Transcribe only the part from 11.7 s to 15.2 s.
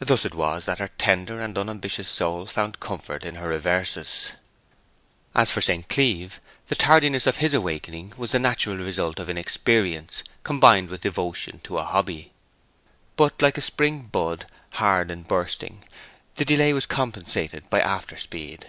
a hobby. But, like a spring bud hard